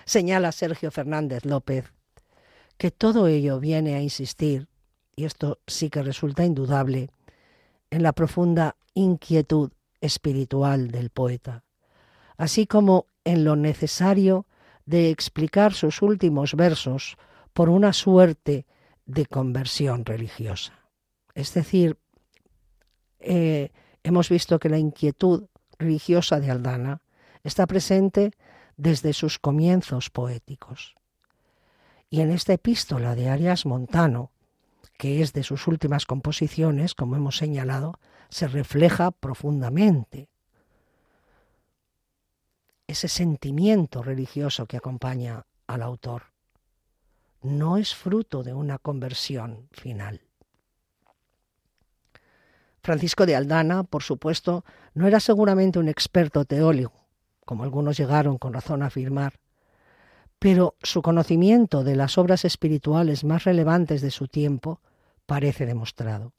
[0.05, 1.93] Señala Sergio Fernández López
[2.77, 4.69] que todo ello viene a insistir,
[5.15, 7.11] y esto sí que resulta indudable,
[7.91, 11.65] en la profunda inquietud espiritual del poeta,
[12.37, 14.47] así como en lo necesario
[14.87, 17.17] de explicar sus últimos versos
[17.53, 18.67] por una suerte
[19.07, 20.73] de conversión religiosa.
[21.35, 21.99] Es decir,
[23.19, 23.71] eh,
[24.03, 25.47] hemos visto que la inquietud
[25.79, 27.03] religiosa de Aldana
[27.43, 28.33] está presente
[28.77, 30.95] desde sus comienzos poéticos.
[32.11, 34.31] Y en esta epístola de Arias Montano,
[34.99, 37.99] que es de sus últimas composiciones, como hemos señalado,
[38.29, 40.29] se refleja profundamente
[42.87, 46.34] ese sentimiento religioso que acompaña al autor.
[47.45, 50.23] No es fruto de una conversión final.
[52.83, 54.65] Francisco de Aldana, por supuesto,
[54.95, 57.05] no era seguramente un experto teólogo,
[57.45, 59.41] como algunos llegaron con razón a afirmar,
[60.39, 64.81] pero su conocimiento de las obras espirituales más relevantes de su tiempo
[65.27, 66.33] parece demostrado.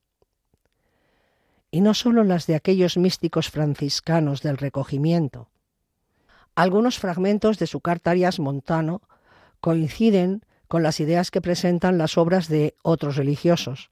[1.69, 5.49] Y no sólo las de aquellos místicos franciscanos del recogimiento.
[6.55, 9.03] Algunos fragmentos de su carta Arias Montano
[9.61, 13.89] coinciden con las ideas que presentan las obras de otros religiosos,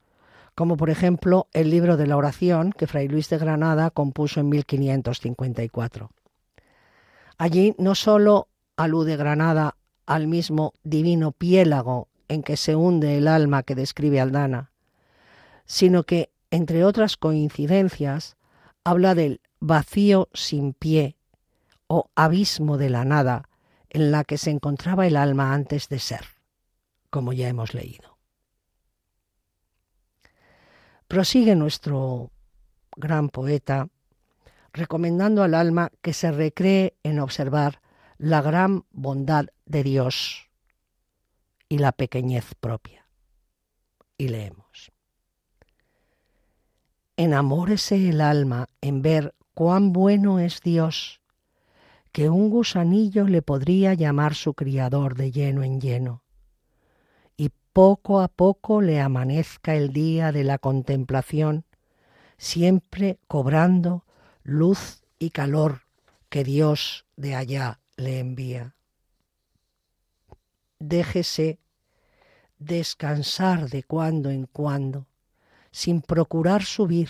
[0.55, 4.49] como por ejemplo el libro de la oración que Fray Luis de Granada compuso en
[4.49, 6.09] 1554.
[7.37, 8.47] Allí no sólo
[8.77, 14.71] alude Granada al mismo divino piélago en que se hunde el alma que describe Aldana,
[15.65, 18.35] sino que, entre otras coincidencias,
[18.83, 21.15] habla del vacío sin pie
[21.87, 23.49] o abismo de la nada
[23.89, 26.25] en la que se encontraba el alma antes de ser,
[27.13, 28.17] como ya hemos leído.
[31.07, 32.31] Prosigue nuestro
[32.95, 33.87] gran poeta
[34.71, 37.81] recomendando al alma que se recree en observar
[38.17, 40.49] la gran bondad de Dios
[41.69, 43.07] y la pequeñez propia.
[44.17, 44.91] Y leemos.
[47.15, 51.21] Enamórese el alma en ver cuán bueno es Dios,
[52.11, 56.22] que un gusanillo le podría llamar su criador de lleno en lleno,
[57.73, 61.65] poco a poco le amanezca el día de la contemplación,
[62.37, 64.05] siempre cobrando
[64.43, 65.81] luz y calor
[66.29, 68.75] que Dios de allá le envía.
[70.77, 71.59] Déjese
[72.59, 75.07] descansar de cuando en cuando,
[75.71, 77.09] sin procurar subir,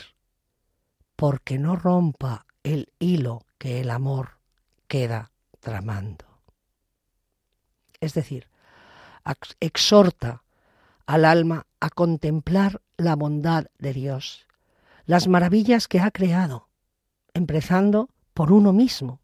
[1.18, 4.38] porque no rompa el hilo que el amor
[4.88, 6.26] queda tramando.
[8.00, 8.48] Es decir,
[9.60, 10.43] exhorta
[11.06, 14.48] al alma a contemplar la bondad de Dios,
[15.06, 16.70] las maravillas que ha creado,
[17.34, 19.22] empezando por uno mismo,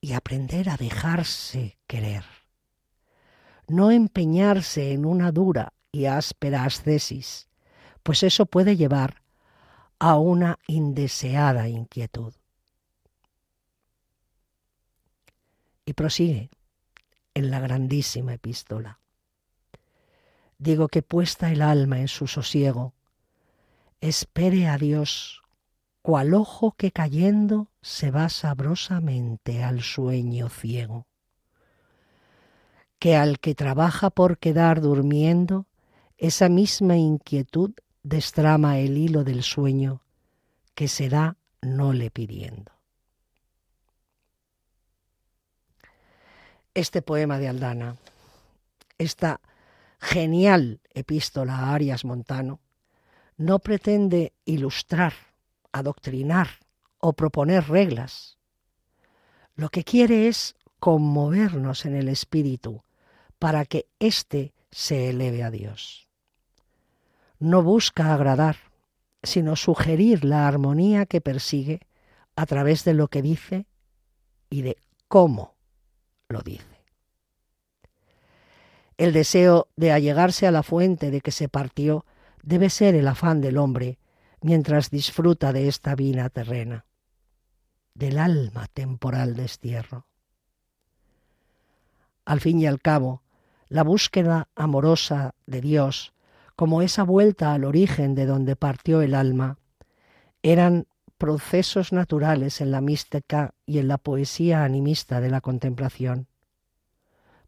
[0.00, 2.24] y aprender a dejarse querer.
[3.66, 7.48] No empeñarse en una dura y áspera ascesis,
[8.02, 9.22] pues eso puede llevar
[9.98, 12.34] a una indeseada inquietud.
[15.84, 16.50] Y prosigue
[17.34, 19.00] en la grandísima epístola.
[20.58, 22.94] Digo que puesta el alma en su sosiego,
[24.00, 25.42] espere a Dios
[26.02, 31.06] cual ojo que cayendo se va sabrosamente al sueño ciego,
[32.98, 35.66] que al que trabaja por quedar durmiendo,
[36.16, 40.00] esa misma inquietud destrama el hilo del sueño
[40.76, 42.72] que se da no le pidiendo.
[46.72, 47.96] Este poema de Aldana,
[48.98, 49.40] esta
[49.98, 52.60] genial epístola a Arias Montano,
[53.36, 55.12] no pretende ilustrar
[55.76, 56.48] adoctrinar
[56.98, 58.38] o proponer reglas.
[59.54, 62.82] Lo que quiere es conmovernos en el espíritu
[63.38, 66.08] para que éste se eleve a Dios.
[67.38, 68.56] No busca agradar,
[69.22, 71.80] sino sugerir la armonía que persigue
[72.34, 73.66] a través de lo que dice
[74.48, 74.78] y de
[75.08, 75.54] cómo
[76.28, 76.75] lo dice.
[78.98, 82.06] El deseo de allegarse a la fuente de que se partió
[82.42, 83.98] debe ser el afán del hombre
[84.40, 86.86] mientras disfruta de esta vida terrena,
[87.94, 90.06] del alma temporal destierro.
[92.24, 93.22] Al fin y al cabo,
[93.68, 96.14] la búsqueda amorosa de Dios,
[96.54, 99.58] como esa vuelta al origen de donde partió el alma,
[100.42, 100.86] eran
[101.18, 106.28] procesos naturales en la mística y en la poesía animista de la contemplación.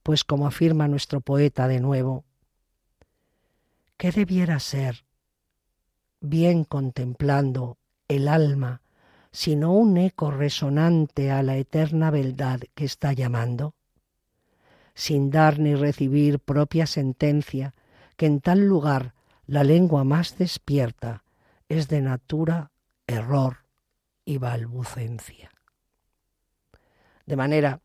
[0.09, 2.25] Pues como afirma nuestro poeta de nuevo,
[3.99, 5.05] ¿qué debiera ser,
[6.19, 7.77] bien contemplando
[8.09, 8.81] el alma,
[9.33, 13.75] sino un eco resonante a la eterna verdad que está llamando?
[14.95, 17.75] Sin dar ni recibir propia sentencia,
[18.17, 19.13] que en tal lugar
[19.47, 21.23] la lengua más despierta
[21.69, 22.71] es de natura
[23.07, 23.59] error
[24.25, 25.51] y balbucencia.
[27.27, 27.83] De manera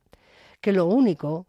[0.62, 1.48] que lo único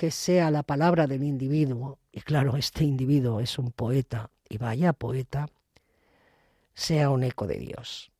[0.00, 4.94] que sea la palabra del individuo, y claro, este individuo es un poeta, y vaya
[4.94, 5.50] poeta,
[6.72, 8.10] sea un eco de Dios.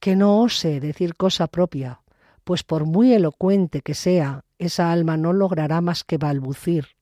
[0.00, 2.00] Que no ose decir cosa propia,
[2.42, 6.96] pues por muy elocuente que sea, esa alma no logrará más que balbucir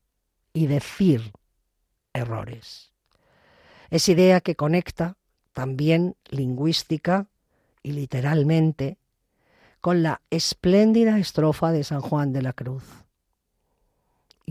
[0.52, 1.30] y decir
[2.12, 2.90] errores.
[3.88, 5.16] Es idea que conecta
[5.52, 7.28] también lingüística
[7.84, 8.98] y literalmente,
[9.80, 13.01] con la espléndida estrofa de San Juan de la Cruz.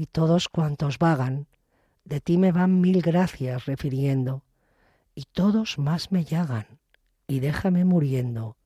[0.02, 1.46] Y todos cuantos vagan,
[2.06, 4.42] de ti me van mil gracias refiriendo,
[5.14, 6.80] y todos más me llagan,
[7.28, 8.58] y déjame muriendo,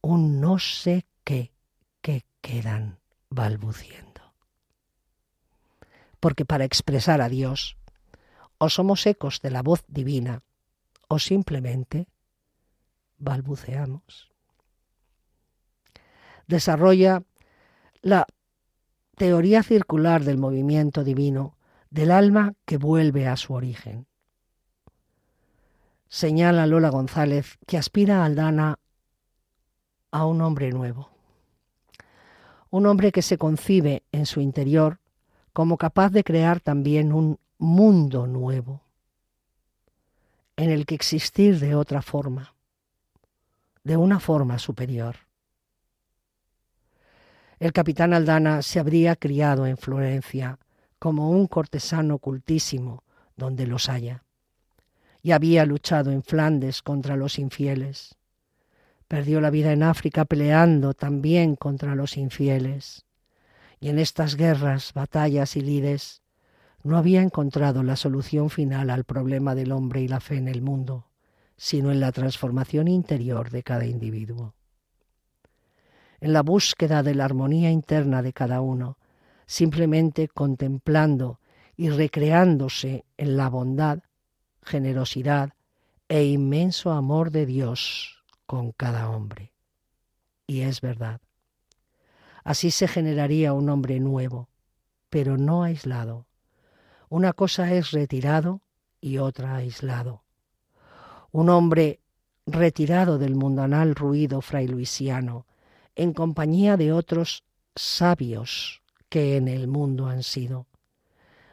[0.00, 1.50] un no sé qué
[2.02, 3.00] que quedan
[3.30, 4.32] balbuciendo.
[6.20, 7.76] Porque para expresar a Dios,
[8.58, 10.44] o somos ecos de la voz divina,
[11.08, 12.06] o simplemente
[13.18, 14.30] balbuceamos.
[16.46, 17.24] Desarrolla
[18.02, 18.24] la
[19.14, 21.56] teoría circular del movimiento divino
[21.90, 24.06] del alma que vuelve a su origen.
[26.08, 28.78] Señala Lola González que aspira a Aldana
[30.10, 31.10] a un hombre nuevo,
[32.70, 34.98] un hombre que se concibe en su interior
[35.52, 38.82] como capaz de crear también un mundo nuevo,
[40.56, 42.54] en el que existir de otra forma,
[43.84, 45.23] de una forma superior.
[47.58, 50.58] El capitán Aldana se habría criado en Florencia
[50.98, 53.04] como un cortesano cultísimo
[53.36, 54.24] donde los haya,
[55.22, 58.16] y había luchado en Flandes contra los infieles.
[59.08, 63.04] Perdió la vida en África peleando también contra los infieles.
[63.80, 66.22] Y en estas guerras, batallas y lides,
[66.82, 70.62] no había encontrado la solución final al problema del hombre y la fe en el
[70.62, 71.06] mundo,
[71.56, 74.54] sino en la transformación interior de cada individuo.
[76.20, 78.98] En la búsqueda de la armonía interna de cada uno,
[79.46, 81.40] simplemente contemplando
[81.76, 84.00] y recreándose en la bondad,
[84.62, 85.54] generosidad
[86.08, 89.52] e inmenso amor de Dios con cada hombre.
[90.46, 91.20] Y es verdad.
[92.44, 94.48] Así se generaría un hombre nuevo,
[95.08, 96.26] pero no aislado,
[97.08, 98.60] una cosa es retirado
[99.00, 100.24] y otra aislado.
[101.30, 102.00] Un hombre
[102.46, 105.46] retirado del mundanal ruido frailuisiano,
[105.96, 110.66] en compañía de otros sabios que en el mundo han sido,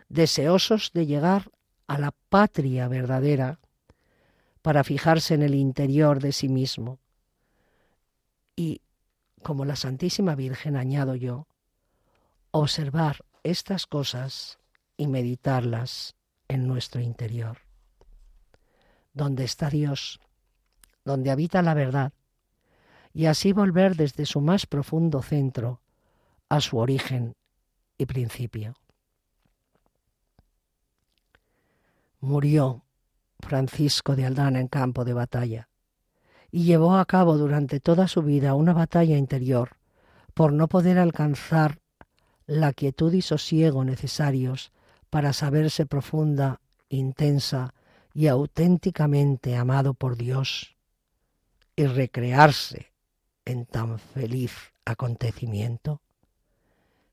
[0.10, 1.52] deseosos de llegar
[1.88, 3.60] a la patria verdadera
[4.62, 7.00] para fijarse en el interior de sí mismo.
[8.56, 8.82] Y,
[9.44, 11.48] como la Santísima Virgen, añado yo,
[12.52, 14.60] observar estas cosas
[14.98, 16.16] y meditarlas
[16.48, 17.60] en nuestro interior.
[19.14, 20.20] Donde está Dios,
[21.04, 22.14] donde habita la verdad,
[23.14, 25.82] y así volver desde su más profundo centro
[26.50, 27.36] a su origen
[27.98, 28.76] y principio.
[32.20, 32.84] Murió
[33.40, 35.70] Francisco de Aldana en campo de batalla
[36.52, 39.78] y llevó a cabo durante toda su vida una batalla interior
[40.34, 41.80] por no poder alcanzar
[42.46, 44.72] la quietud y sosiego necesarios
[45.10, 47.74] para saberse profunda, intensa
[48.14, 50.76] y auténticamente amado por Dios
[51.76, 52.91] y recrearse
[53.52, 54.54] en tan feliz
[54.86, 56.02] acontecimiento?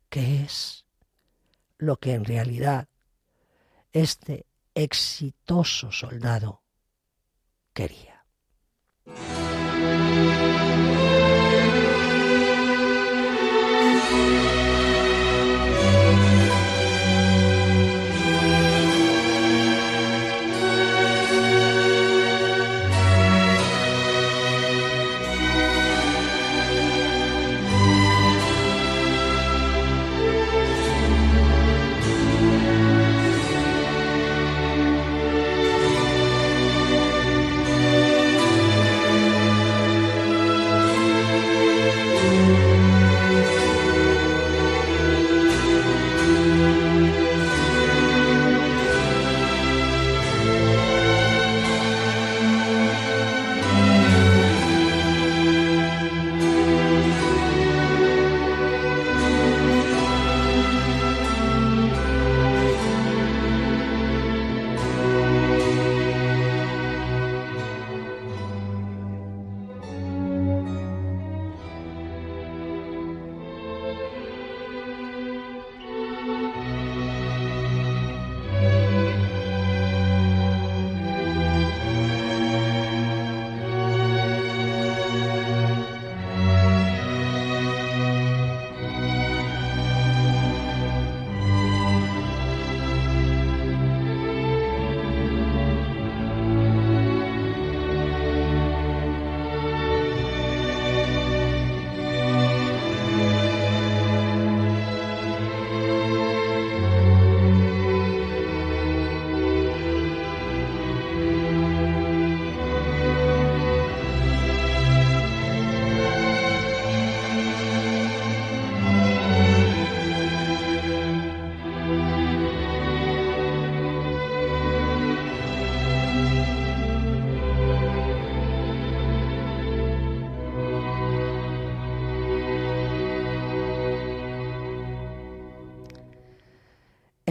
[0.08, 0.86] ¿Qué es
[1.76, 2.88] lo que en realidad
[3.92, 6.62] este exitoso soldado
[7.74, 8.24] quería?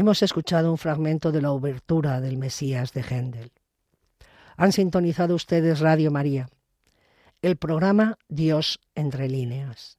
[0.07, 3.51] Hemos escuchado un fragmento de la obertura del Mesías de Händel.
[4.55, 6.47] Han sintonizado ustedes Radio María,
[7.41, 9.97] el programa Dios entre líneas.